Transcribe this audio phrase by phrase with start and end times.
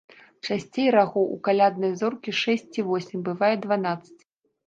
[0.53, 4.21] Часцей рагоў у каляднай зоркі шэсць ці восем, бывае дванаццаць.